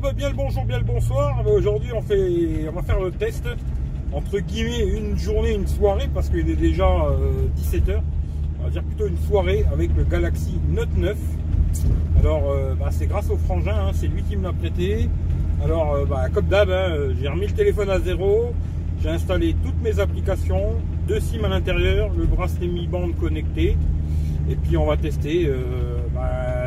[0.00, 1.42] Bah, bien le bonjour, bien le bonsoir.
[1.42, 3.48] Bah, Aujourd'hui, on, fait, on va faire le test,
[4.12, 6.86] entre guillemets, une journée, une soirée, parce qu'il est déjà
[7.56, 8.00] 17h.
[8.60, 11.16] On va dire plutôt une soirée avec le Galaxy Note 9.
[12.20, 15.08] Alors, euh, bah, c'est grâce au frangin, hein, c'est lui qui me l'a prêté.
[15.64, 18.52] Alors, euh, bah, comme d'hab, hein, j'ai remis le téléphone à zéro.
[19.02, 20.74] J'ai installé toutes mes applications,
[21.08, 23.76] deux SIM à l'intérieur, le bracelet Mi Band connecté.
[24.48, 25.97] Et puis, on va tester euh,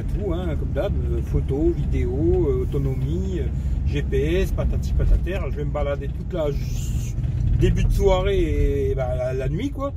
[0.04, 3.48] tout, hein, comme d'hab, euh, photo, vidéo, euh, autonomie, euh,
[3.88, 5.40] GPS, patati patater.
[5.52, 6.48] Je vais me balader toute la
[7.60, 9.94] début de soirée et bah, la, nuit, quoi.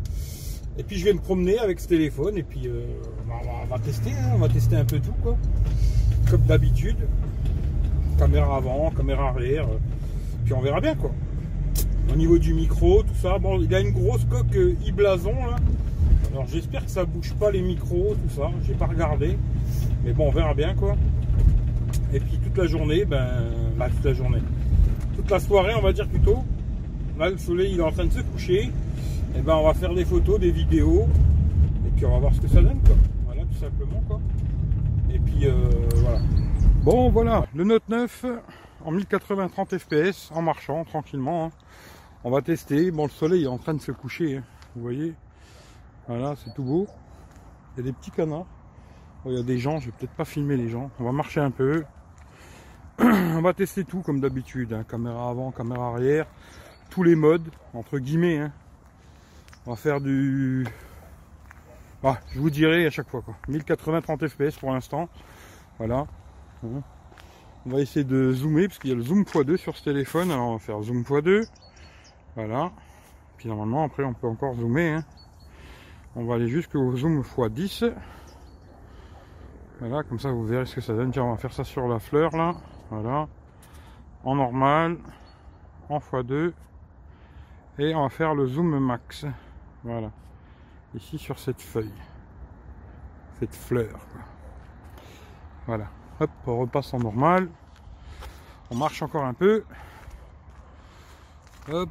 [0.79, 2.69] Et puis je vais me promener avec ce téléphone et puis
[3.29, 5.37] on, va, tester, hein, on va tester un peu tout quoi.
[6.29, 6.97] Comme d'habitude.
[8.19, 9.69] Caméra avant, caméra arrière.
[10.45, 11.13] Puis on verra bien quoi.
[12.13, 13.39] Au niveau du micro, tout ça.
[13.39, 15.57] Bon, il a une grosse coque e-blason là.
[16.35, 18.51] Alors j'espère que ça bouge pas les micros, tout ça.
[18.67, 19.39] J'ai pas regardé.
[20.05, 20.97] Mais bon, on verra bien quoi.
[22.13, 23.29] Et puis toute la journée, ben.
[23.79, 24.41] Bah, toute la journée.
[25.15, 26.43] Toute la soirée, on va dire plutôt.
[27.21, 28.73] Là, le soleil il est en train de se coucher.
[29.37, 31.07] Et ben on va faire des photos, des vidéos,
[31.87, 32.97] et puis on va voir ce que ça donne quoi.
[33.27, 34.21] Voilà tout simplement quoi.
[35.13, 35.55] Et puis euh,
[35.97, 36.19] voilà.
[36.83, 38.27] Bon voilà, le Note 9
[38.85, 41.47] en 1080 30 fps en marchant tranquillement.
[41.47, 41.51] hein.
[42.25, 42.91] On va tester.
[42.91, 44.43] Bon le soleil est en train de se coucher, hein.
[44.75, 45.15] vous voyez.
[46.09, 46.87] Voilà, c'est tout beau.
[47.77, 48.47] Il y a des petits canards.
[49.27, 50.91] Il y a des gens, je vais peut-être pas filmer les gens.
[51.01, 51.85] On va marcher un peu.
[52.99, 54.73] on va tester tout comme d'habitude.
[54.75, 54.85] hein.
[54.89, 56.27] Caméra avant, caméra arrière.
[56.91, 58.39] Tous les modes, entre guillemets.
[58.39, 58.53] hein.
[59.67, 60.67] On va faire du.
[62.03, 63.35] Ah, je vous dirai à chaque fois quoi.
[63.49, 65.09] 1080 30 fps pour l'instant.
[65.79, 66.07] Voilà.
[66.63, 66.83] Hein.
[67.65, 70.31] On va essayer de zoomer parce qu'il y a le zoom x2 sur ce téléphone.
[70.31, 71.47] Alors on va faire zoom x2.
[72.37, 72.73] Voilà.
[73.39, 75.01] Puis normalement après on peut encore zoomer.
[76.17, 77.93] On va aller jusqu'au zoom x10.
[79.81, 81.11] Voilà, comme ça vous verrez ce que ça donne.
[81.11, 82.55] Tiens, on va faire ça sur la fleur là.
[82.91, 83.27] Voilà.
[84.23, 84.99] En normal.
[85.89, 86.53] En x2.
[87.79, 89.27] Et on va faire le zoom max.
[89.83, 90.13] Voilà.
[90.95, 91.93] Ici sur cette feuille.
[93.41, 93.99] Cette fleur.
[95.67, 95.89] Voilà.
[96.21, 97.49] Hop, on repasse en normal.
[98.71, 99.65] On marche encore un peu.
[101.73, 101.91] Hop.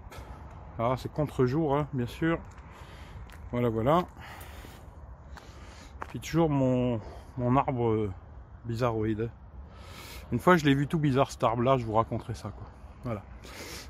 [0.79, 2.39] Ah, c'est contre-jour, hein, bien sûr.
[3.53, 4.03] Voilà, voilà.
[6.09, 6.99] Puis toujours mon,
[7.37, 8.11] mon arbre euh,
[8.65, 9.29] bizarroïde.
[10.31, 12.51] Une fois, je l'ai vu tout bizarre cet arbre-là, je vous raconterai ça.
[13.03, 13.21] Voilà.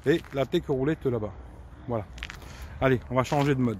[0.05, 1.31] Et la tech roulette là-bas.
[1.87, 2.05] Voilà.
[2.81, 3.79] Allez, on va changer de mode.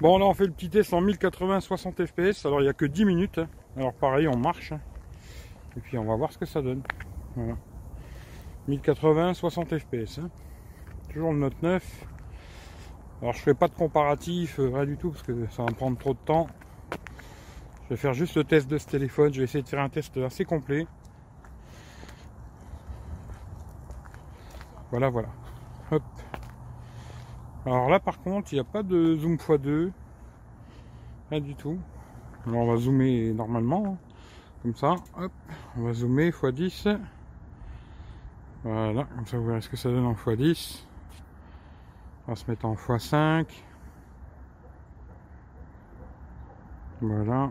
[0.00, 2.44] Bon, là, on fait le petit test en 1080 60 fps.
[2.46, 3.38] Alors, il n'y a que 10 minutes.
[3.38, 3.48] hein.
[3.76, 4.72] Alors, pareil, on marche.
[4.72, 4.80] hein.
[5.76, 6.82] Et puis, on va voir ce que ça donne.
[7.36, 7.54] Voilà.
[8.66, 10.18] 1080 60 fps.
[11.12, 12.04] Toujours le Note 9.
[13.20, 15.74] Alors, je fais pas de comparatif, euh, rien du tout, parce que ça va me
[15.74, 16.46] prendre trop de temps.
[17.84, 19.32] Je vais faire juste le test de ce téléphone.
[19.32, 20.86] Je vais essayer de faire un test assez complet.
[24.90, 25.28] Voilà, voilà.
[25.90, 26.02] Hop.
[27.66, 29.90] Alors là par contre, il n'y a pas de zoom x2.
[31.30, 31.78] Rien du tout.
[32.46, 33.84] Alors on va zoomer normalement.
[33.86, 33.96] hein.
[34.62, 34.94] Comme ça.
[35.18, 35.32] Hop.
[35.76, 36.98] On va zoomer x10.
[38.64, 39.04] Voilà.
[39.04, 40.84] Comme ça vous verrez ce que ça donne en x10.
[42.26, 43.46] On va se mettre en x5.
[47.00, 47.50] Voilà.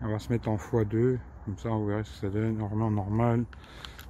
[0.00, 1.18] On va se mettre en x2.
[1.44, 2.56] Comme ça vous verrez ce que ça donne.
[2.56, 3.44] Normalement normal.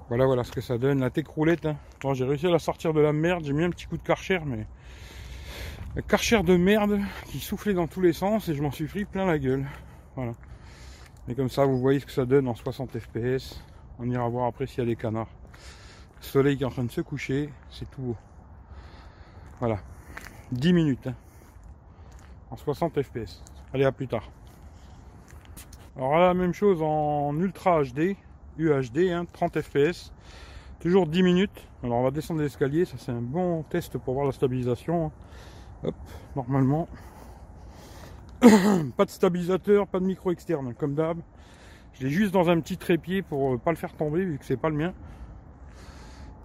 [0.09, 1.01] Voilà, voilà ce que ça donne.
[1.01, 1.67] La tech roulette.
[1.67, 1.77] hein.
[2.15, 3.45] J'ai réussi à la sortir de la merde.
[3.45, 4.67] J'ai mis un petit coup de karcher, mais.
[5.95, 9.39] De merde qui soufflait dans tous les sens et je m'en suis pris plein la
[9.39, 9.67] gueule.
[10.17, 10.33] Voilà.
[11.29, 13.63] Et comme ça, vous voyez ce que ça donne en 60 fps.
[13.99, 15.29] On ira voir après s'il y a des canards.
[16.21, 17.53] Le soleil qui est en train de se coucher.
[17.71, 18.17] C'est tout beau.
[19.63, 19.79] Voilà.
[20.51, 21.07] 10 minutes.
[21.07, 21.15] hein.
[22.51, 23.45] En 60 fps.
[23.73, 24.29] Allez, à plus tard.
[25.97, 28.17] Alors là, la même chose en Ultra HD.
[28.59, 30.13] UHD, hein, 30 fps.
[30.81, 31.69] Toujours 10 minutes.
[31.85, 35.07] Alors on va descendre l'escalier, ça c'est un bon test pour voir la stabilisation.
[35.07, 35.13] hein.
[35.85, 35.95] Hop,
[36.35, 36.89] normalement.
[38.97, 41.19] pas de stabilisateur, pas de micro externe, comme d'hab.
[41.93, 44.45] Je l'ai juste dans un petit trépied pour euh, pas le faire tomber vu que
[44.45, 44.93] c'est pas le mien.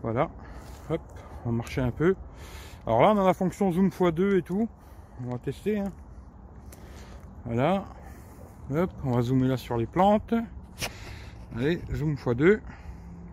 [0.03, 0.29] Voilà.
[0.91, 1.01] Hop,
[1.45, 2.13] on va marcher un peu.
[2.87, 4.67] Alors là on a la fonction zoom x2 et tout.
[5.25, 5.79] On va tester.
[5.79, 5.91] hein.
[7.45, 7.83] Voilà.
[9.03, 10.33] On va zoomer là sur les plantes.
[11.55, 12.61] Allez, zoom x2.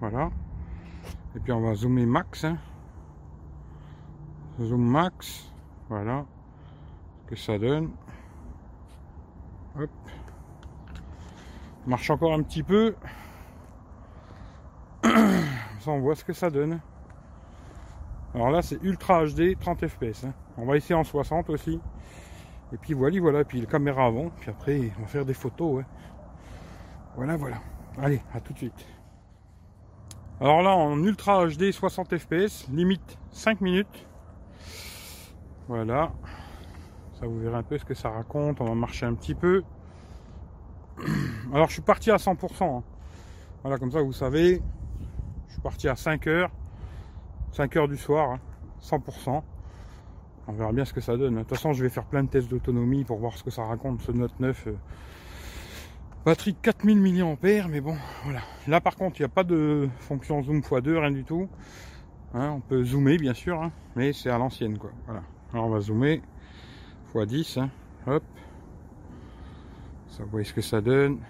[0.01, 0.31] Voilà.
[1.37, 2.45] Et puis on va zoomer max.
[2.45, 2.59] hein.
[4.61, 5.49] Zoom max.
[5.89, 6.27] Voilà.
[7.23, 7.91] Ce que ça donne.
[9.79, 9.91] Hop.
[11.87, 12.97] Marche encore un petit peu.
[15.05, 16.81] Ça on voit ce que ça donne.
[18.35, 20.25] Alors là c'est Ultra HD 30 fps.
[20.25, 20.35] hein.
[20.57, 21.81] On va essayer en 60 aussi.
[22.73, 23.45] Et puis voilà, voilà.
[23.45, 24.31] Puis la caméra avant.
[24.41, 25.77] Puis après on va faire des photos.
[25.77, 25.85] ouais.
[27.17, 27.59] Voilà, voilà.
[27.99, 28.87] Allez, à tout de suite.
[30.41, 34.07] Alors là, en Ultra HD 60 fps, limite 5 minutes.
[35.69, 36.13] Voilà.
[37.21, 38.61] Ça vous verrez un peu ce que ça raconte.
[38.61, 39.63] On va marcher un petit peu.
[41.53, 42.65] Alors je suis parti à 100%.
[42.79, 42.83] Hein.
[43.63, 44.61] Voilà, comme ça vous savez.
[45.47, 46.51] Je suis parti à 5 heures.
[47.55, 48.39] 5 heures du soir.
[48.83, 49.31] 100%.
[49.31, 49.43] Hein.
[50.49, 51.35] On verra bien ce que ça donne.
[51.35, 53.65] De toute façon, je vais faire plein de tests d'autonomie pour voir ce que ça
[53.65, 54.67] raconte ce Note 9.
[54.67, 54.77] Euh.
[56.27, 58.41] Batterie 4000 mAh, mais bon, voilà.
[58.67, 61.49] Là, par contre, il n'y a pas de fonction zoom x2, rien du tout.
[62.35, 64.91] Hein, on peut zoomer, bien sûr, mais c'est à l'ancienne, quoi.
[65.07, 65.23] Voilà.
[65.53, 66.23] Alors, on va zoomer
[67.15, 67.69] x10.
[68.09, 68.25] Hop.
[70.09, 71.21] Ça, vous voyez ce que ça donne.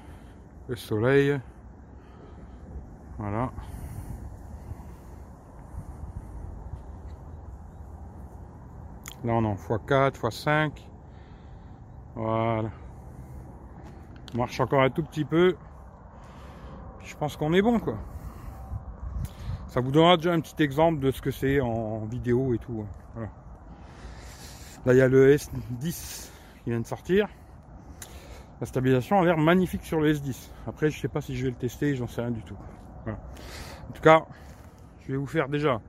[0.68, 1.38] Le soleil.
[3.18, 3.52] Voilà.
[9.24, 10.70] Là, on est en x4, x5.
[12.14, 12.70] Voilà.
[14.34, 15.56] On marche encore un tout petit peu.
[17.00, 17.96] Je pense qu'on est bon, quoi.
[19.68, 22.84] Ça vous donnera déjà un petit exemple de ce que c'est en vidéo et tout.
[23.14, 23.30] Voilà.
[24.84, 26.30] Là, il y a le S10
[26.62, 27.28] qui vient de sortir.
[28.60, 30.50] La stabilisation a l'air magnifique sur le S10.
[30.66, 32.56] Après, je sais pas si je vais le tester, j'en sais rien du tout.
[33.06, 34.26] En tout cas,
[35.00, 35.80] je vais vous faire déjà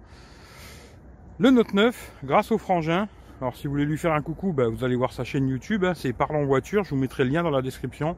[1.37, 3.07] le Note 9 grâce au frangin.
[3.41, 5.83] Alors si vous voulez lui faire un coucou, bah, vous allez voir sa chaîne YouTube,
[5.83, 8.15] hein, c'est Parlons Voiture, je vous mettrai le lien dans la description.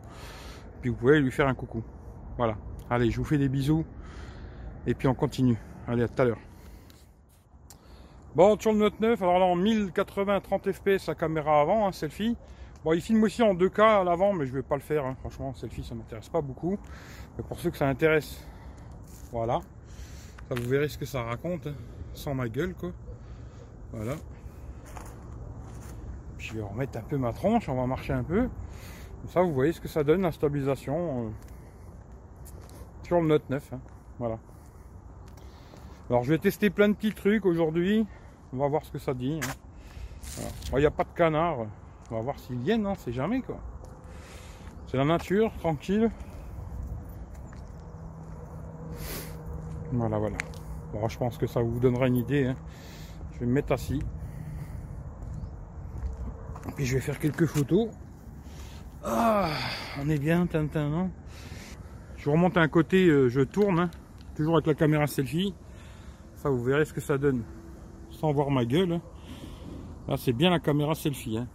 [0.81, 1.83] Puis vous pouvez lui faire un coucou.
[2.37, 2.55] Voilà.
[2.87, 3.83] Allez, je vous fais des bisous.
[4.85, 5.57] Et puis on continue.
[5.87, 6.39] Allez, à tout à l'heure.
[8.35, 11.91] Bon, sur le Note 9, alors là en 1080 30 fps la caméra avant, hein,
[11.91, 12.37] selfie.
[12.83, 15.03] Bon, il filme aussi en 2K à l'avant, mais je vais pas le faire.
[15.03, 15.15] Hein.
[15.21, 16.77] Franchement, selfie, ça m'intéresse pas beaucoup.
[17.35, 18.47] Mais pour ceux que ça intéresse,
[19.31, 19.61] voilà.
[20.47, 21.67] Ça, vous verrez ce que ça raconte,
[22.13, 22.91] sans ma gueule, quoi.
[23.91, 24.13] Voilà
[26.47, 28.49] je vais remettre un peu ma tronche, on va marcher un peu.
[29.21, 31.29] Comme ça, vous voyez ce que ça donne la stabilisation euh,
[33.03, 33.73] sur le Note 9.
[33.73, 33.79] Hein.
[34.17, 34.39] Voilà.
[36.09, 38.07] Alors, je vais tester plein de petits trucs aujourd'hui.
[38.53, 39.41] On va voir ce que ça dit.
[39.43, 40.41] Hein.
[40.71, 41.57] Il n'y a pas de canard.
[42.09, 43.57] On va voir s'ils viennent, hein, c'est jamais quoi.
[44.87, 46.09] C'est la nature, tranquille.
[49.91, 50.37] Voilà, voilà.
[50.93, 52.53] Bon, je pense que ça vous donnera une idée.
[53.33, 54.01] Je vais me mettre assis.
[56.77, 57.89] Puis je vais faire quelques photos.
[59.03, 59.49] Ah,
[59.99, 61.09] on est bien, Tintin, non?
[62.17, 63.91] Je remonte à un côté, euh, je tourne, hein.
[64.35, 65.55] toujours avec la caméra selfie.
[66.35, 67.43] Ça, vous verrez ce que ça donne,
[68.11, 68.93] sans voir ma gueule.
[68.93, 69.01] Hein.
[70.07, 71.39] Là, c'est bien la caméra selfie.
[71.39, 71.47] Hein.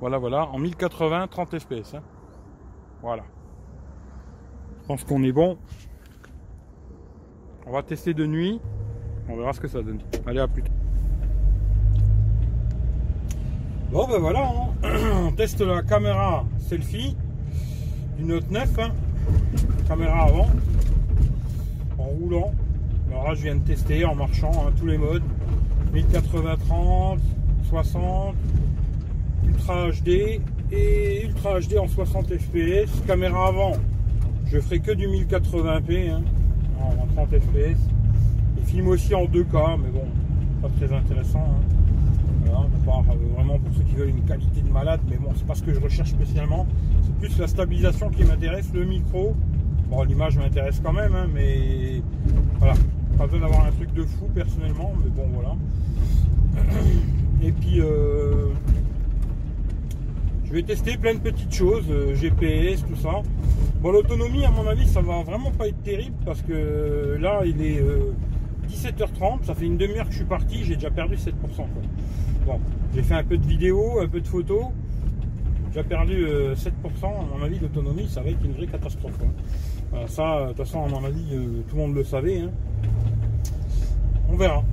[0.00, 1.96] Voilà, voilà, en 1080, 30 fps.
[3.00, 3.24] Voilà.
[4.82, 5.56] Je pense qu'on est bon.
[7.66, 8.60] On va tester de nuit.
[9.30, 10.00] On verra ce que ça donne.
[10.26, 10.79] Allez, à plus tard.
[13.92, 14.88] Bon ben voilà, hein.
[15.26, 17.16] on teste la caméra selfie
[18.16, 18.90] du Note 9, hein.
[19.88, 20.46] caméra avant,
[21.98, 22.52] en roulant.
[23.10, 25.24] Alors là je viens de tester en marchant, hein, tous les modes,
[25.92, 27.18] 1080-30,
[27.68, 28.36] 60,
[29.48, 30.40] Ultra HD
[30.70, 32.92] et Ultra HD en 60 fps.
[33.08, 33.72] Caméra avant,
[34.46, 36.12] je ferai que du 1080p
[36.80, 37.80] en 30 fps.
[38.56, 40.06] Il filme aussi en 2K, mais bon,
[40.62, 41.44] pas très intéressant.
[42.50, 45.62] Euh, vraiment pour ceux qui veulent une qualité de malade, mais bon, c'est pas ce
[45.62, 46.66] que je recherche spécialement.
[47.02, 49.34] C'est plus la stabilisation qui m'intéresse, le micro.
[49.88, 52.02] Bon, l'image m'intéresse quand même, hein, mais
[52.58, 52.74] voilà,
[53.18, 55.56] pas besoin d'avoir un truc de fou personnellement, mais bon, voilà.
[57.42, 58.48] Et puis, euh,
[60.44, 63.22] je vais tester plein de petites choses, euh, GPS, tout ça.
[63.80, 67.62] Bon, l'autonomie, à mon avis, ça va vraiment pas être terrible parce que là, il
[67.62, 67.82] est
[68.68, 71.30] 17h30, ça fait une demi-heure que je suis parti, j'ai déjà perdu 7%.
[72.46, 72.58] Bon,
[72.94, 74.66] j'ai fait un peu de vidéos, un peu de photos.
[75.72, 76.24] J'ai perdu 7%.
[76.24, 79.18] Euh, à mon avis, d'autonomie, ça va être une vraie catastrophe.
[79.22, 80.06] Hein.
[80.08, 82.40] ça, de toute façon, à mon avis, euh, tout le monde le savait.
[82.40, 82.50] Hein.
[84.28, 84.64] On verra.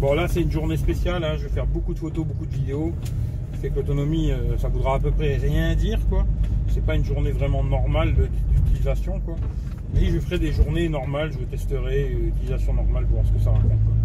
[0.00, 1.22] Bon, là, c'est une journée spéciale.
[1.22, 1.36] Hein.
[1.36, 2.92] Je vais faire beaucoup de photos, beaucoup de vidéos.
[3.60, 6.24] Fait que l'autonomie, euh, ça voudra à peu près rien dire, quoi.
[6.68, 9.36] C'est pas une journée vraiment normale d'utilisation, quoi.
[9.94, 11.32] Mais je ferai des journées normales.
[11.32, 13.97] Je testerai l'utilisation normale pour voir ce que ça raconte.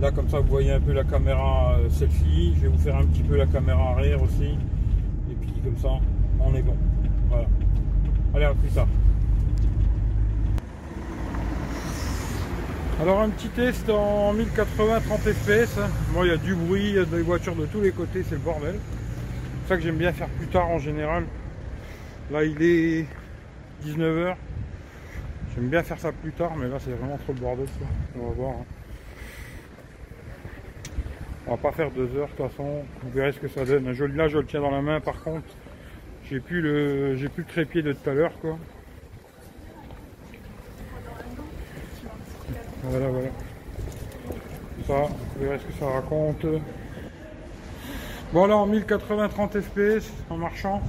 [0.00, 2.54] Là, comme ça, vous voyez un peu la caméra euh, selfie.
[2.54, 4.56] Je vais vous faire un petit peu la caméra arrière aussi.
[5.30, 5.88] Et puis, comme ça,
[6.38, 6.76] on est bon.
[7.28, 7.46] Voilà.
[8.32, 8.86] Allez, à plus tard.
[13.02, 15.78] Alors, un petit test en 1080 30 fps.
[16.14, 18.22] Moi, il y a du bruit, il y a des voitures de tous les côtés,
[18.22, 18.78] c'est le bordel.
[19.62, 21.24] C'est ça que j'aime bien faire plus tard en général.
[22.30, 23.04] Là, il est
[23.84, 24.36] 19h.
[25.56, 27.66] J'aime bien faire ça plus tard, mais là, c'est vraiment trop le bordel.
[28.16, 28.50] On va voir.
[28.60, 28.64] Hein.
[31.48, 32.84] On va pas faire deux heures de toute façon.
[33.02, 33.86] Vous verrez ce que ça donne.
[33.86, 35.00] Là, je le tiens dans la main.
[35.00, 35.46] Par contre,
[36.28, 38.58] j'ai plus le, j'ai plus le trépied de tout à l'heure, quoi.
[42.82, 43.28] Voilà, voilà.
[44.86, 44.94] Ça,
[45.36, 46.44] vous verrez ce que ça raconte.
[48.34, 50.82] Bon alors, 1080 30 fps en marchant.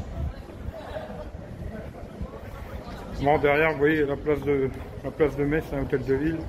[3.22, 4.70] Bon, derrière, vous voyez la place de
[5.06, 6.40] la place de Metz, un hôtel de ville.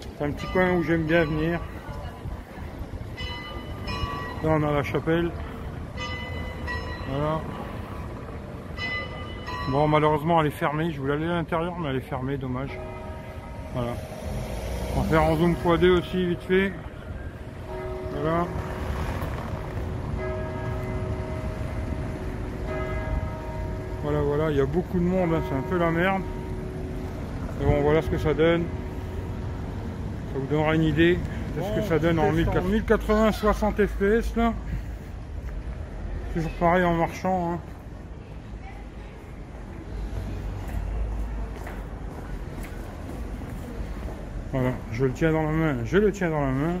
[0.00, 1.60] C'est un petit coin où j'aime bien venir.
[4.42, 5.30] Là on a la chapelle.
[7.10, 7.40] Voilà.
[9.70, 10.90] Bon malheureusement elle est fermée.
[10.92, 12.78] Je voulais aller à l'intérieur mais elle est fermée, dommage.
[13.74, 13.92] Voilà.
[14.96, 16.72] On va faire en zoom x2 aussi vite fait.
[18.12, 18.46] Voilà.
[24.02, 26.22] Voilà, voilà, il y a beaucoup de monde, hein, c'est un peu la merde.
[27.58, 28.62] Mais bon, voilà ce que ça donne.
[30.32, 31.18] Ça vous donnera une idée
[31.58, 34.54] de ce que ça donne en 1080, 60 fps là.
[36.34, 37.52] Toujours pareil en marchant.
[37.52, 37.60] Hein.
[44.52, 46.76] Voilà, je le tiens dans la main, je le tiens dans la main.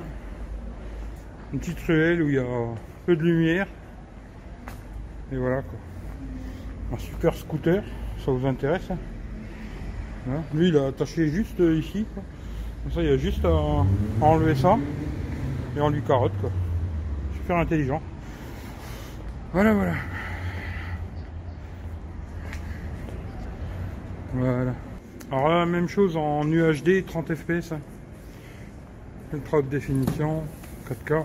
[1.52, 2.44] Une petite ruelle où il y a
[3.04, 3.66] peu de lumière.
[5.32, 5.78] Et voilà quoi
[6.92, 7.82] un super scooter,
[8.24, 10.42] ça vous intéresse hein?
[10.54, 12.06] Lui il a attaché juste ici,
[12.88, 13.84] comme ça il y a juste à,
[14.22, 14.78] enlever ça
[15.76, 16.50] et on lui carotte quoi.
[17.34, 18.00] Super intelligent.
[19.52, 19.94] Voilà voilà.
[24.34, 24.74] Voilà.
[25.30, 27.74] Alors là, même chose en UHD, 30 fps.
[29.34, 30.42] Ultra haute définition,
[30.88, 31.24] 4K.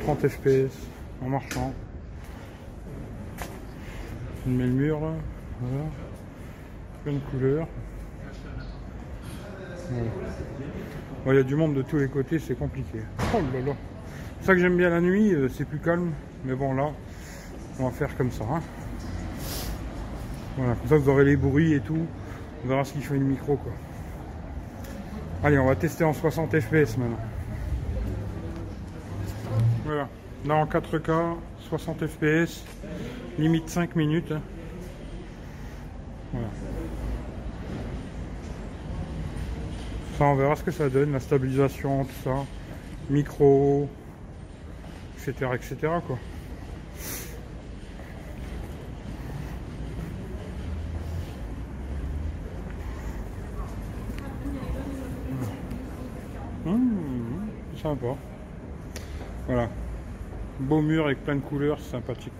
[0.00, 0.88] 30 fps
[1.24, 1.72] en marchant
[4.46, 5.12] met le mur là.
[5.62, 5.84] Voilà.
[7.06, 7.10] De
[11.26, 13.00] Il y a du monde de tous les côtés, c'est compliqué.
[13.34, 13.72] Oh là là.
[14.40, 16.12] C'est ça que j'aime bien la nuit, euh, c'est plus calme.
[16.44, 16.90] Mais bon là,
[17.78, 18.44] on va faire comme ça.
[18.44, 18.62] Hein.
[20.56, 22.06] Voilà, comme ça vous aurez les bruits et tout.
[22.64, 23.72] On verra ce qu'il fait le micro quoi.
[25.44, 27.18] Allez, on va tester en 60 fps maintenant.
[29.84, 30.08] Voilà.
[30.46, 31.36] Là en 4K,
[31.68, 32.64] 60 fps
[33.38, 34.32] limite 5 minutes.
[36.32, 36.48] Voilà.
[40.18, 42.36] On verra ce que ça donne, la stabilisation, tout ça,
[43.10, 43.88] micro,
[45.14, 45.50] etc.
[45.54, 45.76] etc.
[46.06, 46.18] quoi.
[56.64, 58.06] Mmh, sympa.
[59.46, 59.68] Voilà.
[60.58, 62.32] Beau mur avec plein de couleurs, sympathique.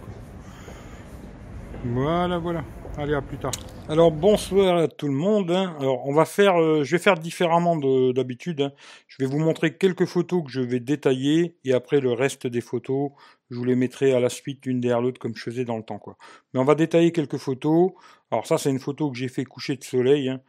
[1.84, 2.64] Voilà, voilà.
[2.96, 3.52] Allez, à plus tard.
[3.88, 5.52] Alors bonsoir à tout le monde.
[5.52, 5.76] Hein.
[5.78, 8.60] Alors on va faire, euh, je vais faire différemment d'habitude.
[8.60, 8.72] Hein.
[9.06, 12.60] Je vais vous montrer quelques photos que je vais détailler et après le reste des
[12.60, 13.12] photos,
[13.48, 15.84] je vous les mettrai à la suite une derrière l'autre comme je faisais dans le
[15.84, 16.16] temps quoi.
[16.52, 17.92] Mais on va détailler quelques photos.
[18.32, 20.30] Alors ça c'est une photo que j'ai fait coucher de soleil.
[20.30, 20.40] Hein.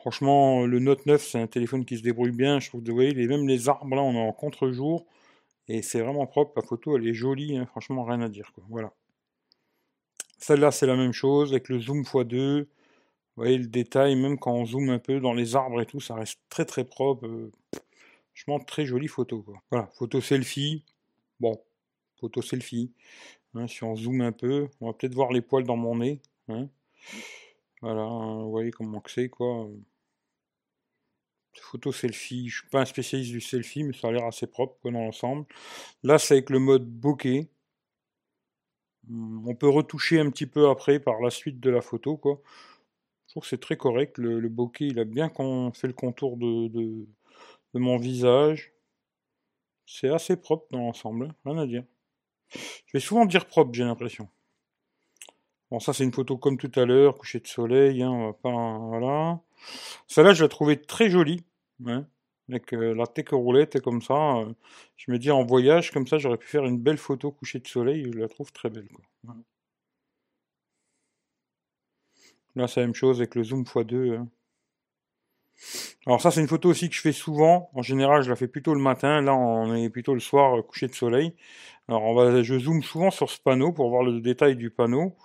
[0.00, 2.58] Franchement, le Note 9 c'est un téléphone qui se débrouille bien.
[2.58, 5.06] Je trouve, vous voyez, même les arbres là on est en contre-jour
[5.68, 6.52] et c'est vraiment propre.
[6.56, 7.60] La photo elle est jolie.
[7.66, 8.50] Franchement rien à dire.
[8.68, 8.92] Voilà.
[10.40, 12.62] Celle-là, c'est la même chose avec le zoom x2.
[12.62, 12.66] Vous
[13.36, 16.14] voyez le détail, même quand on zoome un peu dans les arbres et tout, ça
[16.14, 17.26] reste très très propre.
[17.26, 17.52] Euh,
[18.34, 19.44] franchement, très jolie photo.
[19.70, 20.84] Voilà, photo selfie.
[21.40, 21.60] Bon,
[22.18, 22.92] photo selfie.
[23.54, 26.20] Hein, si on zoome un peu, on va peut-être voir les poils dans mon nez.
[26.48, 26.68] Hein.
[27.82, 29.68] Voilà, vous voyez comment c'est quoi.
[31.60, 34.90] Photo selfie, je suis pas un spécialiste du selfie, mais ça a l'air assez propre
[34.90, 35.46] dans l'ensemble.
[36.02, 37.48] Là, c'est avec le mode bokeh.
[39.08, 42.16] On peut retoucher un petit peu après par la suite de la photo.
[42.16, 42.40] Quoi.
[43.26, 44.18] Je trouve que c'est très correct.
[44.18, 45.30] Le, bokeh, il a bien
[45.72, 47.06] fait le contour de,
[47.74, 48.72] mon visage.
[49.86, 51.84] C'est assez propre dans l'ensemble, hein, rien à dire.
[52.50, 54.28] Je vais souvent dire propre, j'ai l'impression.
[55.70, 59.40] Bon, ça c'est une photo comme tout à l'heure, coucher de soleil, hein, pas, voilà.
[60.06, 61.44] Celle-là, je la trouvais très jolie.
[61.86, 62.06] Hein
[62.50, 64.38] avec la tech roulette comme ça.
[64.38, 64.52] Euh,
[64.96, 67.68] je me dis en voyage, comme ça, j'aurais pu faire une belle photo couchée de
[67.68, 68.10] soleil.
[68.12, 68.88] Je la trouve très belle.
[72.56, 74.18] Là, c'est la même chose avec le zoom x2.
[74.18, 74.28] Hein.
[76.06, 77.70] Alors ça, c'est une photo aussi que je fais souvent.
[77.74, 79.20] En général, je la fais plutôt le matin.
[79.20, 81.34] Là, on est plutôt le soir, euh, couché de soleil.
[81.88, 85.16] Alors, on va, je zoome souvent sur ce panneau pour voir le détail du panneau.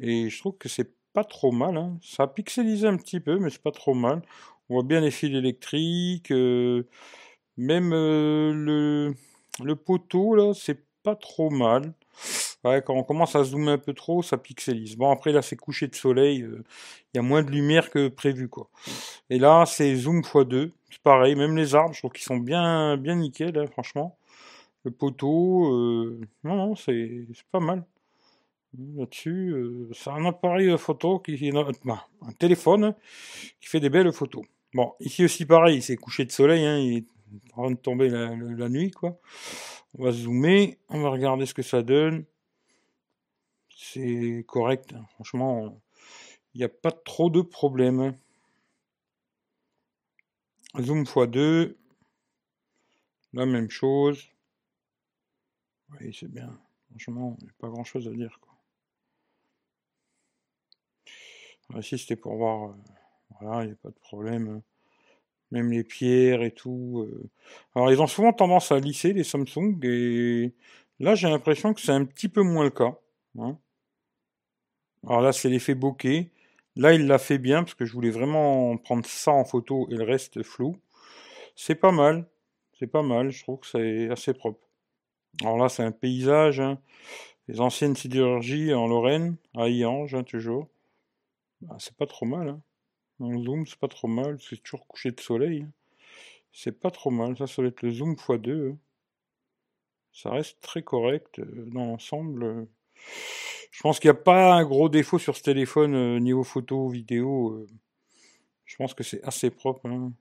[0.00, 1.76] Et je trouve que c'est pas trop mal.
[1.76, 1.98] Hein.
[2.02, 4.22] Ça a pixelisé un petit peu, mais c'est pas trop mal.
[4.70, 6.84] On voit bien les fils électriques, euh,
[7.56, 9.14] même euh,
[9.62, 11.92] le, poteau là, c'est pas trop mal.
[12.62, 14.96] quand on commence à zoomer un peu trop, ça pixelise.
[14.96, 16.64] Bon, après là, c'est couché de soleil, euh,
[17.12, 18.68] il y a moins de lumière que prévu, quoi.
[19.30, 22.96] Et là, c'est zoom x2, c'est pareil, même les arbres, je trouve qu'ils sont bien,
[22.96, 24.16] bien nickel, hein, franchement.
[24.84, 25.70] Le poteau,
[26.44, 27.84] non, non, c'est pas mal.
[28.76, 31.52] Là-dessus, euh, c'est un appareil photo qui
[31.84, 32.94] bah, un téléphone
[33.60, 34.44] qui fait des belles photos.
[34.72, 37.06] Bon, ici aussi pareil, c'est couché de soleil, hein, il est
[37.52, 39.20] en train de tomber la, la, nuit, quoi.
[39.96, 42.24] On va zoomer, on va regarder ce que ça donne.
[43.76, 45.04] C'est correct, hein.
[45.14, 45.80] franchement,
[46.54, 48.16] il n'y a pas trop de problème.
[50.80, 51.76] Zoom x2,
[53.32, 54.28] la même chose.
[55.90, 56.58] Oui, c'est bien.
[56.90, 58.38] Franchement, il n'y a pas grand chose à dire.
[58.40, 58.53] Quoi.
[61.78, 62.70] Ici, c'était pour voir.
[62.70, 62.72] Euh,
[63.40, 64.62] voilà, il n'y a pas de problème.
[65.50, 67.06] Même les pierres et tout.
[67.06, 67.30] Euh.
[67.74, 69.78] Alors, ils ont souvent tendance à lisser, les Samsung.
[69.82, 70.52] Et
[71.00, 72.98] là, j'ai l'impression que c'est un petit peu moins le cas.
[73.38, 73.58] Hein.
[75.06, 76.30] Alors là, c'est l'effet bokeh.
[76.76, 79.94] Là, il l'a fait bien parce que je voulais vraiment prendre ça en photo et
[79.94, 80.76] le reste flou.
[81.54, 82.26] C'est pas mal.
[82.78, 83.30] C'est pas mal.
[83.30, 84.66] Je trouve que c'est assez propre.
[85.42, 86.60] Alors là, c'est un paysage.
[86.60, 86.78] Hein.
[87.48, 90.68] Les anciennes sidérurgies en Lorraine, à Yange, hein, toujours.
[91.64, 92.48] Bah, c'est pas trop mal.
[92.48, 92.62] Hein.
[93.20, 94.38] En zoom, c'est pas trop mal.
[94.40, 95.62] C'est toujours couché de soleil.
[95.62, 95.70] Hein.
[96.52, 97.36] C'est pas trop mal.
[97.36, 98.72] Ça, ça doit être le zoom x2.
[98.72, 98.78] Hein.
[100.12, 102.68] Ça reste très correct euh, dans l'ensemble.
[103.70, 106.88] Je pense qu'il n'y a pas un gros défaut sur ce téléphone euh, niveau photo,
[106.88, 107.52] vidéo.
[107.52, 107.66] Euh.
[108.64, 109.86] Je pense que c'est assez propre.
[109.86, 110.12] Hein.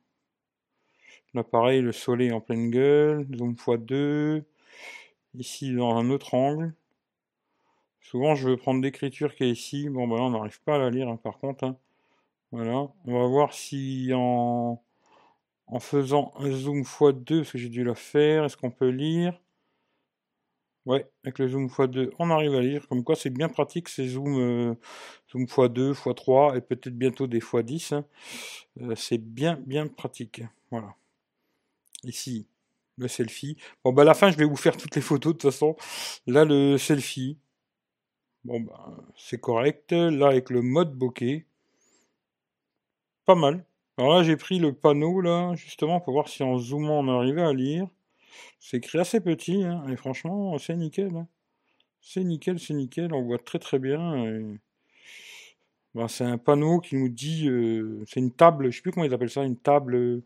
[1.34, 4.44] L'appareil, le soleil en pleine gueule, zoom x2.
[5.36, 6.74] Ici, dans un autre angle.
[8.14, 9.90] Souvent, je veux prendre l'écriture qui est ici.
[9.90, 11.64] Bon, ben là, on n'arrive pas à la lire, hein, par contre.
[11.64, 11.76] Hein.
[12.52, 12.88] Voilà.
[13.06, 14.80] On va voir si en,
[15.80, 19.42] faisant un zoom x2, parce que j'ai dû la faire, est-ce qu'on peut lire?
[20.86, 22.88] Ouais, avec le zoom x2, on arrive à lire.
[22.88, 24.76] Comme quoi, c'est bien pratique ces zooms euh,
[25.32, 27.96] zoom x2, x3 et peut-être bientôt des x10.
[27.96, 28.06] Hein.
[28.82, 30.44] Euh, c'est bien, bien pratique.
[30.70, 30.94] Voilà.
[32.04, 32.48] Ici,
[32.98, 33.58] le selfie.
[33.84, 35.76] Bon, bah à la fin, je vais vous faire toutes les photos de toute façon.
[36.28, 37.40] Là, le selfie.
[38.46, 39.92] Bon, bah, c'est correct.
[39.92, 41.46] Là, avec le mode bokeh.
[43.26, 43.66] Pas mal.
[43.98, 47.44] Alors là, j'ai pris le panneau, là, justement, pour voir si en zoomant, on arrivait
[47.44, 47.88] à lire.
[48.60, 51.16] C'est écrit assez petit, hein, et franchement, c'est nickel.
[51.16, 51.28] Hein.
[52.02, 54.58] C'est nickel, c'est nickel, on voit très très bien.
[55.96, 59.06] Ben, c'est un panneau qui nous dit, euh, c'est une table, je sais plus comment
[59.06, 60.24] ils appellent ça, une table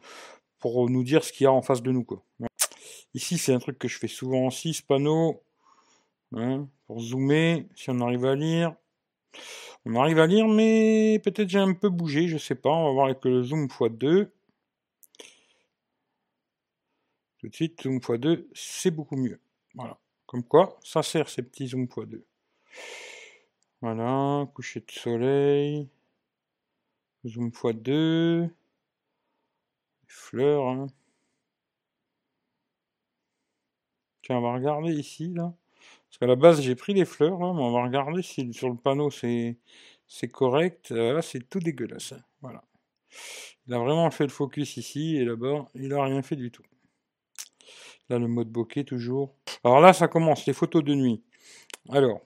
[0.59, 2.05] pour nous dire ce qu'il y a en face de nous.
[3.13, 5.43] Ici, c'est un truc que je fais souvent aussi, ce panneau,
[6.31, 8.75] pour zoomer, si on arrive à lire.
[9.85, 12.91] On arrive à lire, mais peut-être j'ai un peu bougé, je sais pas, on va
[12.91, 14.29] voir avec le zoom x2.
[17.37, 19.39] Tout de suite, zoom x2, c'est beaucoup mieux.
[19.75, 19.97] Voilà.
[20.25, 22.21] Comme quoi, ça sert ces petits zoom x2.
[23.81, 25.87] Voilà, coucher de soleil.
[27.25, 28.49] Zoom x2.
[30.07, 30.67] Fleurs.
[30.67, 30.87] Hein.
[34.23, 35.53] Tiens, on va regarder ici, là.
[36.19, 38.75] Parce la base, j'ai pris les fleurs, hein, mais on va regarder si sur le
[38.75, 39.57] panneau c'est
[40.31, 40.91] correct.
[40.91, 42.13] Euh, là, c'est tout dégueulasse.
[42.13, 42.21] Hein.
[42.41, 42.63] Voilà.
[43.67, 46.63] Il a vraiment fait le focus ici, et là-bas, il a rien fait du tout.
[48.09, 49.35] Là, le mode bokeh toujours.
[49.63, 51.21] Alors là, ça commence, les photos de nuit.
[51.89, 52.21] Alors,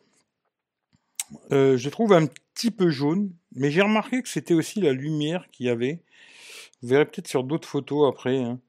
[1.51, 5.49] euh, je trouve un petit peu jaune, mais j'ai remarqué que c'était aussi la lumière
[5.51, 6.04] qu'il y avait.
[6.82, 8.38] Vous verrez peut-être sur d'autres photos après.
[8.38, 8.60] Hein.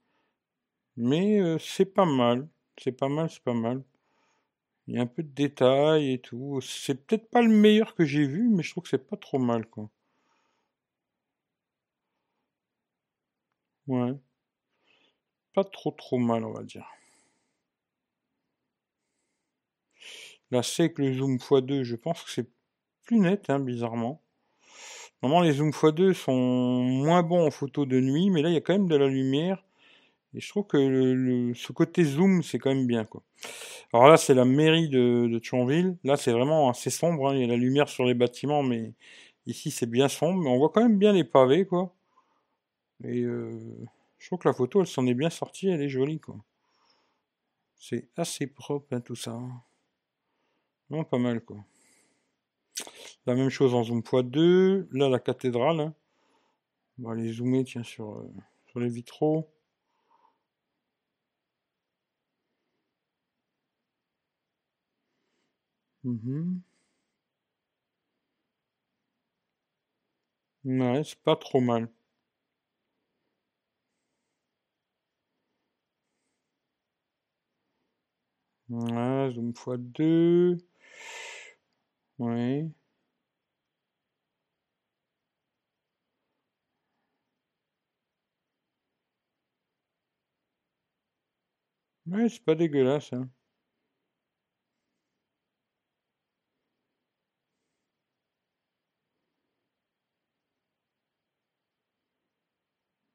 [0.96, 2.48] Mais euh, c'est pas mal.
[2.78, 3.82] C'est pas mal, c'est pas mal.
[4.92, 6.60] Il y a un peu de détails et tout.
[6.60, 9.38] C'est peut-être pas le meilleur que j'ai vu, mais je trouve que c'est pas trop
[9.40, 9.90] mal, quoi.
[13.86, 14.18] Ouais.
[15.54, 16.86] Pas trop trop mal, on va dire.
[20.52, 22.48] Là, c'est que le zoom x2, je pense que c'est
[23.04, 24.22] plus net, hein, bizarrement.
[25.22, 28.58] Normalement, les zoom x2 sont moins bons en photo de nuit, mais là, il y
[28.58, 29.64] a quand même de la lumière.
[30.34, 33.22] Et je trouve que ce côté zoom, c'est quand même bien, quoi.
[33.92, 35.98] Alors là, c'est la mairie de, de Thionville.
[36.04, 37.28] Là, c'est vraiment assez sombre.
[37.28, 37.34] Hein.
[37.34, 38.94] Il y a la lumière sur les bâtiments, mais
[39.46, 40.42] ici, c'est bien sombre.
[40.42, 41.94] Mais on voit quand même bien les pavés, quoi.
[43.04, 43.58] Et euh,
[44.18, 45.68] je trouve que la photo, elle s'en est bien sortie.
[45.68, 46.36] Elle est jolie, quoi.
[47.76, 49.38] C'est assez propre, hein, tout ça.
[50.88, 51.58] Non, pas mal, quoi.
[53.26, 54.86] La même chose en zoom x2.
[54.92, 55.80] Là, la cathédrale.
[55.80, 55.94] Hein.
[56.98, 58.32] On va aller zoomer, tiens, sur, euh,
[58.68, 59.50] sur les vitraux.
[66.04, 66.62] Mmh
[70.64, 71.88] Ouais, c'est pas trop mal.
[78.68, 80.58] Ouais, zoom x2.
[82.18, 82.72] Ouais.
[92.06, 93.28] Ouais, c'est pas dégueulasse, hein.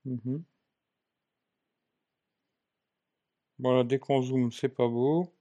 [0.07, 0.43] Mhm.
[3.59, 5.31] Voilà, dès qu'on zoome, c'est pas beau.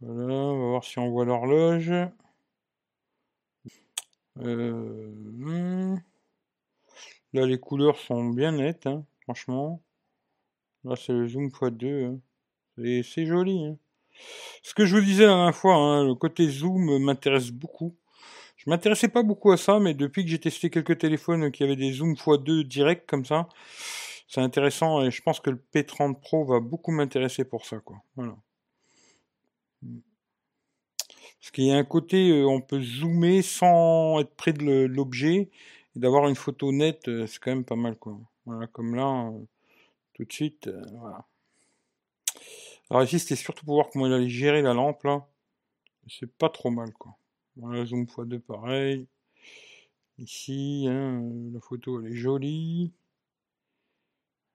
[0.00, 1.92] Voilà, on va voir si on voit l'horloge.
[4.38, 5.96] Euh.
[7.32, 9.82] Là, les couleurs sont bien nettes, hein, franchement.
[10.84, 12.04] Là, c'est le zoom x2.
[12.06, 12.20] Hein.
[13.02, 13.64] C'est joli.
[13.64, 13.78] Hein.
[14.62, 17.96] Ce que je vous disais la dernière fois, le côté zoom m'intéresse beaucoup.
[18.58, 21.76] Je m'intéressais pas beaucoup à ça, mais depuis que j'ai testé quelques téléphones qui avaient
[21.76, 23.48] des zooms x2 direct comme ça,
[24.28, 28.02] c'est intéressant et je pense que le P30 Pro va beaucoup m'intéresser pour ça, quoi.
[28.16, 28.36] Voilà.
[31.40, 35.50] Parce qu'il y a un côté, euh, on peut zoomer sans être près de l'objet
[35.96, 38.18] et d'avoir une photo nette, euh, c'est quand même pas mal, quoi.
[38.44, 39.38] Voilà, comme là, euh,
[40.14, 40.68] tout de suite.
[42.90, 45.06] Alors ici, c'était surtout pour voir comment il allait gérer la lampe.
[46.08, 47.17] C'est pas trop mal, quoi.
[47.58, 49.06] Voilà, zoom x2 pareil.
[50.18, 52.92] Ici, hein, la photo, elle est jolie.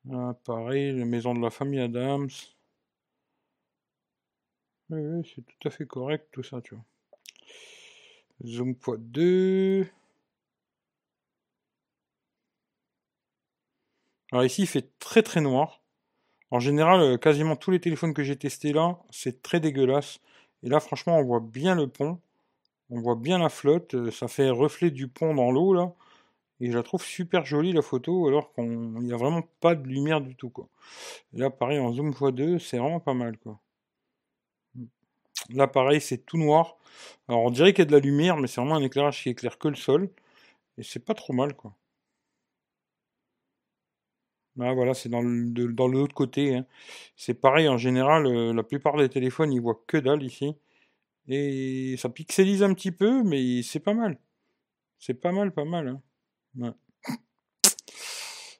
[0.09, 2.29] Ah, pareil, la maison de la famille Adams.
[4.89, 6.85] Oui, c'est tout à fait correct tout ça, tu vois.
[8.45, 9.87] Zoom x2.
[14.31, 15.81] Alors ici, il fait très très noir.
[16.51, 20.19] En général, euh, quasiment tous les téléphones que j'ai testés là, c'est très dégueulasse.
[20.63, 22.19] Et là, franchement, on voit bien le pont.
[22.93, 23.95] On voit bien la flotte.
[23.95, 25.95] Euh, ça fait reflet du pont dans l'eau.
[26.59, 29.87] Et je la trouve super jolie la photo, alors qu'il n'y a vraiment pas de
[29.87, 30.49] lumière du tout.
[30.49, 30.69] Quoi.
[31.33, 33.37] là, pareil, en zoom x2, c'est vraiment pas mal.
[35.49, 36.77] Là, pareil, c'est tout noir.
[37.27, 39.29] Alors, on dirait qu'il y a de la lumière, mais c'est vraiment un éclairage qui
[39.29, 40.09] éclaire que le sol.
[40.77, 41.75] Et c'est pas trop mal, quoi.
[44.55, 45.21] Là, voilà, c'est dans
[45.87, 46.55] l'autre côté.
[46.55, 46.65] Hein.
[47.15, 50.55] C'est pareil, en général, euh, la plupart des téléphones, ils voient que dalle ici.
[51.27, 54.19] Et ça pixelise un petit peu, mais c'est pas mal.
[54.99, 55.99] C'est pas mal, pas mal.
[56.61, 56.75] Hein.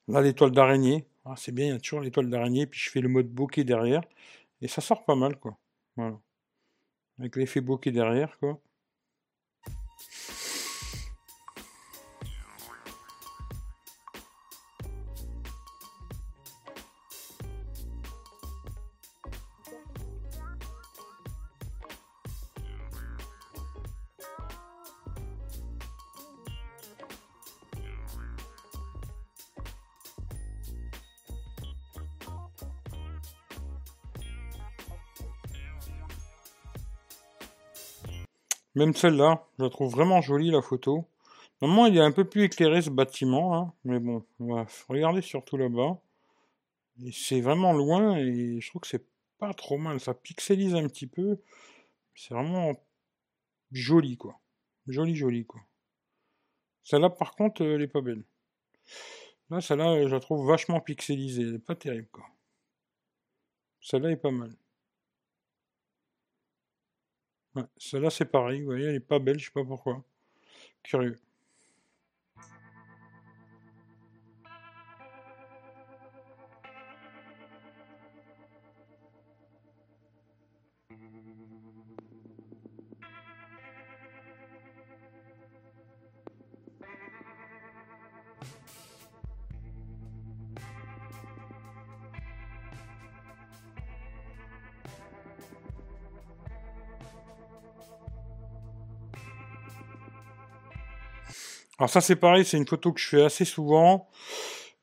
[0.08, 1.06] Là, l'étoile d'araignée.
[1.26, 2.68] Ah, c'est bien, il y a toujours l'étoile d'araignée.
[2.68, 4.04] Puis je fais le mode bokeh derrière.
[4.62, 5.58] Et ça sort pas mal, quoi.
[5.96, 6.20] Voilà.
[7.20, 8.60] Avec l'effet bokeh derrière, quoi.
[38.76, 41.06] Même celle-là, je la trouve vraiment jolie la photo.
[41.62, 45.22] Normalement, il est un peu plus éclairé ce bâtiment, hein, mais bon, on va regarder
[45.22, 46.00] surtout là-bas.
[47.12, 49.06] c'est vraiment loin et je trouve que c'est
[49.38, 50.00] pas trop mal.
[50.00, 51.38] Ça pixelise un petit peu.
[52.16, 52.74] C'est vraiment
[53.72, 54.40] joli, quoi.
[54.88, 55.62] Joli, joli, quoi.
[56.84, 58.24] Celle-là, par contre, elle est pas belle.
[59.50, 61.44] Là, celle-là, je la trouve vachement pixelisée.
[61.44, 62.26] Elle pas terrible, quoi.
[63.82, 64.52] Celle-là est pas mal.
[67.56, 70.04] Ouais, celle-là c'est pareil, vous voyez, elle est pas belle, je sais pas pourquoi.
[70.84, 71.20] Curieux.
[101.80, 104.08] Alors ça c'est pareil, c'est une photo que je fais assez souvent.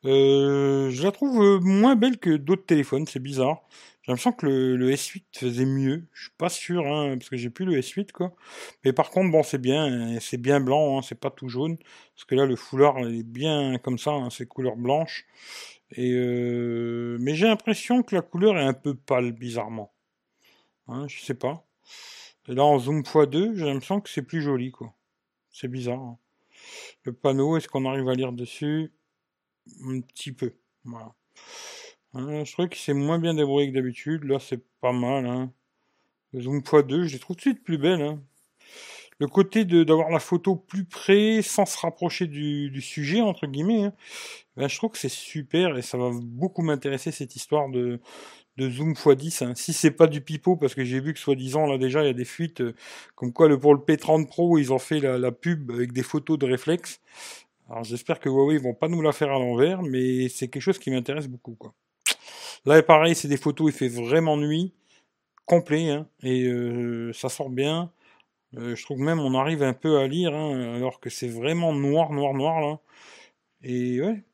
[0.06, 3.62] Euh, je la trouve euh, moins belle que d'autres téléphones, c'est bizarre.
[4.02, 6.06] J'ai l'impression que le, S8 faisait mieux.
[6.14, 8.34] Je suis pas sûr, hein, parce que j'ai plus le S8 quoi.
[8.84, 11.76] Mais par contre, bon, c'est bien, c'est bien blanc, hein, c'est pas tout jaune,
[12.14, 15.26] parce que là le foulard est bien comme ça, hein, c'est couleur blanche.
[15.98, 19.92] Euh, mais j'ai l'impression que la couleur est un peu pâle, bizarrement.
[21.06, 21.64] Je sais pas.
[22.48, 24.92] Et là en zoom x2, j'ai l'impression que c'est plus joli quoi.
[25.52, 26.16] C'est bizarre.
[27.04, 28.92] Le panneau, est-ce qu'on arrive à lire dessus?
[29.86, 30.54] Un petit peu.
[32.14, 34.24] Hein, je trouve que c'est moins bien débrouillé que d'habitude.
[34.24, 35.26] Là, c'est pas mal.
[35.26, 35.52] Hein.
[36.32, 38.02] Le zoom x2, je les trouve tout de suite plus belles.
[38.02, 38.22] Hein.
[39.18, 43.92] Le côté d'avoir la photo plus près, sans se rapprocher du, sujet, entre guillemets, hein,
[44.56, 48.00] ben, je trouve que c'est super et ça va beaucoup m'intéresser cette histoire de,
[48.56, 49.44] de zoom x10.
[49.44, 49.52] Hein.
[49.54, 52.10] Si c'est pas du pipeau, parce que j'ai vu que soi-disant là déjà il y
[52.10, 52.74] a des fuites, euh,
[53.14, 56.38] comme quoi le, pour le P30 Pro ils ont fait la, pub avec des photos
[56.38, 57.00] de réflexe.
[57.68, 60.78] Alors j'espère que Huawei vont pas nous la faire à l'envers, mais c'est quelque chose
[60.78, 61.74] qui m'intéresse beaucoup quoi.
[62.66, 64.74] Là pareil, c'est des photos, il fait vraiment nuit,
[65.46, 67.90] complet, hein, et euh, ça sort bien.
[68.56, 71.72] Euh, je trouve même on arrive un peu à lire, hein, alors que c'est vraiment
[71.72, 72.80] noir, noir, noir là.
[73.62, 74.24] Et ouais,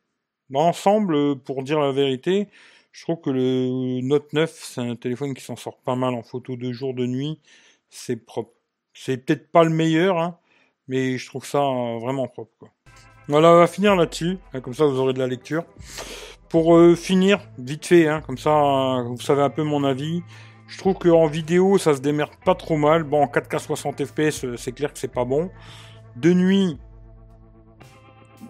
[0.51, 2.49] l'ensemble, pour dire la vérité,
[2.97, 6.23] je trouve que le Note 9, c'est un téléphone qui s'en sort pas mal en
[6.23, 7.39] photo de jour, de nuit.
[7.91, 8.53] C'est propre.
[8.95, 10.39] C'est peut-être pas le meilleur, hein,
[10.89, 11.59] mais je trouve ça
[12.01, 12.55] vraiment propre.
[13.29, 14.39] Voilà, on va finir là-dessus.
[14.63, 15.67] Comme ça, vous aurez de la lecture.
[16.49, 20.23] Pour euh, finir, vite fait, hein, comme ça, vous savez un peu mon avis.
[20.67, 23.03] Je trouve qu'en vidéo, ça se démerde pas trop mal.
[23.03, 25.51] Bon, en 4K 60 FPS, c'est clair que c'est pas bon.
[26.17, 26.79] De nuit,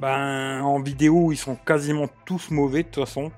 [0.01, 3.33] ben, en vidéo, ils sont quasiment tous mauvais de toute façon.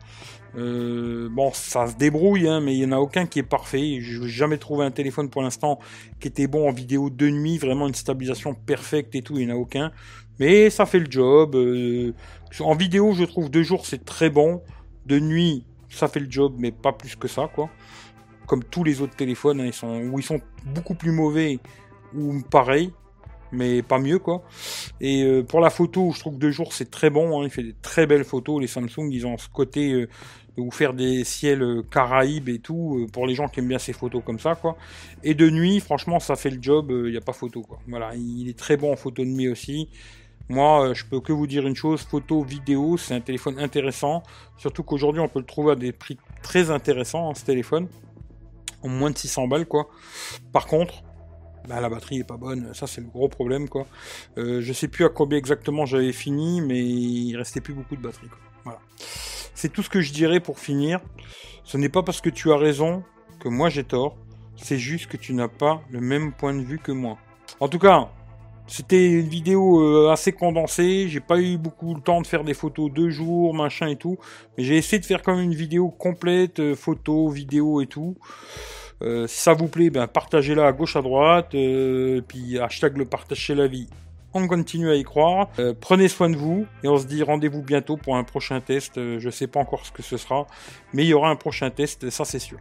[0.56, 3.98] Euh, bon, ça se débrouille, hein, mais il n'y en a aucun qui est parfait.
[4.00, 5.78] Je n'ai jamais trouvé un téléphone pour l'instant
[6.20, 9.52] qui était bon en vidéo de nuit, vraiment une stabilisation perfecte et tout, il n'y
[9.52, 9.92] en a aucun.
[10.38, 11.54] Mais ça fait le job.
[11.54, 12.12] Euh,
[12.60, 14.62] en vidéo, je trouve deux jours c'est très bon.
[15.06, 17.70] De nuit, ça fait le job, mais pas plus que ça, quoi.
[18.46, 21.58] Comme tous les autres téléphones, hein, ils sont, où ils sont beaucoup plus mauvais
[22.14, 22.92] ou pareil
[23.52, 24.42] mais pas mieux quoi.
[25.00, 27.40] Et euh, pour la photo, je trouve que deux jours c'est très bon.
[27.40, 27.44] Hein.
[27.44, 28.60] il fait des très belles photos.
[28.60, 30.08] Les Samsung, ils ont ce côté euh,
[30.56, 33.78] de vous faire des ciels euh, caraïbes et tout pour les gens qui aiment bien
[33.78, 34.76] ces photos comme ça quoi.
[35.22, 36.90] Et de nuit, franchement, ça fait le job.
[36.90, 37.78] Il n'y a pas photo quoi.
[37.88, 39.88] Voilà, il est très bon en photo de nuit aussi.
[40.50, 44.22] Moi, je peux que vous dire une chose, photo, vidéo, c'est un téléphone intéressant.
[44.56, 47.86] Surtout qu'aujourd'hui, on peut le trouver à des prix très intéressants, hein, ce téléphone.
[48.82, 49.90] En moins de 600 balles, quoi.
[50.52, 51.02] Par contre,
[51.68, 53.86] bah, la batterie est pas bonne, ça c'est le gros problème quoi.
[54.38, 58.02] Euh, je sais plus à combien exactement j'avais fini, mais il restait plus beaucoup de
[58.02, 58.28] batterie.
[58.64, 58.80] Voilà.
[59.54, 61.00] C'est tout ce que je dirais pour finir.
[61.64, 63.02] Ce n'est pas parce que tu as raison
[63.40, 64.16] que moi j'ai tort,
[64.56, 67.18] c'est juste que tu n'as pas le même point de vue que moi.
[67.60, 68.08] En tout cas,
[68.66, 72.54] c'était une vidéo euh, assez condensée, j'ai pas eu beaucoup le temps de faire des
[72.54, 74.18] photos deux jours, machin et tout,
[74.56, 78.16] mais j'ai essayé de faire quand même une vidéo complète, euh, photos, vidéo et tout.
[79.02, 83.04] Euh, si ça vous plaît, ben, partagez-la à gauche, à droite, euh, puis hashtag le
[83.04, 83.88] partage chez la vie.
[84.34, 85.48] On continue à y croire.
[85.58, 88.96] Euh, prenez soin de vous et on se dit rendez-vous bientôt pour un prochain test.
[88.96, 90.46] je ne sais pas encore ce que ce sera,
[90.92, 92.58] mais il y aura un prochain test, ça c'est sûr.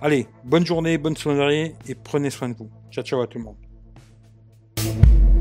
[0.00, 2.70] Allez, bonne journée, bonne soirée et prenez soin de vous.
[2.90, 5.31] Ciao ciao à tout le monde.